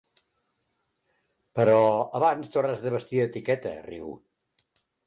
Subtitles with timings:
[1.59, 1.77] Però
[2.21, 4.15] abans t'hauràs de vestir d'etiqueta —riu.